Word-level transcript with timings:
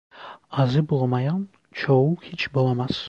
Azı 0.51 0.89
bulamayan, 0.89 1.49
çoğu 1.73 2.15
hiç 2.21 2.53
bulamaz! 2.53 2.91